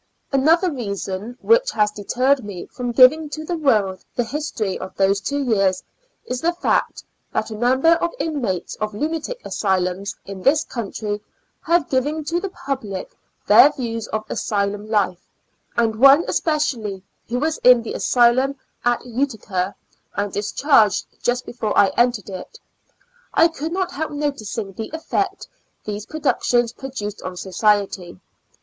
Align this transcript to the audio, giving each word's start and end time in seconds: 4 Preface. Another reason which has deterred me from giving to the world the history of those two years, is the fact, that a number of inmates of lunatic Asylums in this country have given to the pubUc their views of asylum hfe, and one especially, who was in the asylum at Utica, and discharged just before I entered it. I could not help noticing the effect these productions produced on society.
4 0.31 0.39
Preface. 0.39 0.43
Another 0.43 0.75
reason 0.75 1.37
which 1.41 1.69
has 1.69 1.91
deterred 1.91 2.43
me 2.43 2.65
from 2.71 2.91
giving 2.91 3.29
to 3.29 3.45
the 3.45 3.55
world 3.55 4.03
the 4.15 4.23
history 4.23 4.79
of 4.79 4.95
those 4.95 5.21
two 5.21 5.43
years, 5.43 5.83
is 6.25 6.41
the 6.41 6.53
fact, 6.53 7.03
that 7.31 7.51
a 7.51 7.55
number 7.55 7.89
of 7.91 8.09
inmates 8.17 8.73
of 8.77 8.95
lunatic 8.95 9.39
Asylums 9.45 10.15
in 10.25 10.41
this 10.41 10.63
country 10.63 11.21
have 11.61 11.87
given 11.87 12.23
to 12.23 12.39
the 12.39 12.49
pubUc 12.49 13.11
their 13.45 13.71
views 13.73 14.07
of 14.07 14.23
asylum 14.27 14.87
hfe, 14.87 15.19
and 15.77 15.95
one 15.97 16.25
especially, 16.27 17.03
who 17.29 17.37
was 17.37 17.59
in 17.59 17.83
the 17.83 17.93
asylum 17.93 18.55
at 18.83 19.05
Utica, 19.05 19.75
and 20.15 20.33
discharged 20.33 21.05
just 21.21 21.45
before 21.45 21.77
I 21.77 21.91
entered 21.95 22.31
it. 22.31 22.59
I 23.35 23.47
could 23.49 23.71
not 23.71 23.91
help 23.91 24.09
noticing 24.09 24.73
the 24.73 24.89
effect 24.95 25.47
these 25.85 26.07
productions 26.07 26.73
produced 26.73 27.21
on 27.21 27.37
society. 27.37 28.19